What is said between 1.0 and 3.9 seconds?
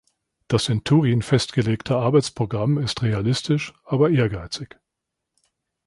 festgelegte Arbeitsprogramm ist realistisch,